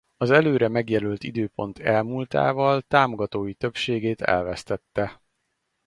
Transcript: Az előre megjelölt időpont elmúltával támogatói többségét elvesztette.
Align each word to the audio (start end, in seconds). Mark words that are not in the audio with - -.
Az 0.17 0.31
előre 0.31 0.67
megjelölt 0.67 1.23
időpont 1.23 1.79
elmúltával 1.79 2.81
támogatói 2.81 3.53
többségét 3.53 4.21
elvesztette. 4.21 5.21